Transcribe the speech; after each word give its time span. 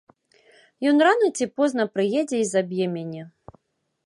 Ён 0.91 1.03
рана 1.07 1.29
ці 1.37 1.45
позна 1.61 1.87
прыедзе 1.99 2.37
і 2.45 2.51
заб'е 2.57 2.85
мяне. 2.97 3.23